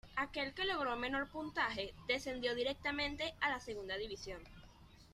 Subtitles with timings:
[0.15, 4.41] Aquel que logró menor puntaje descendió directamente a la Segunda División.